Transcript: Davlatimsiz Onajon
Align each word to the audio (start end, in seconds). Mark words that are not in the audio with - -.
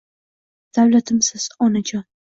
Davlatimsiz 0.77 1.47
Onajon 1.67 2.03